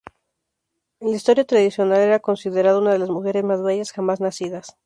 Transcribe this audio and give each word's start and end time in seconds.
En 0.99 1.11
la 1.11 1.15
historia 1.15 1.45
tradicional, 1.45 1.99
era 2.01 2.19
considerada 2.19 2.79
una 2.79 2.91
de 2.91 2.97
las 2.97 3.11
mujeres 3.11 3.43
más 3.43 3.61
bellas 3.61 3.91
jamás 3.91 4.19
nacidas. 4.19 4.75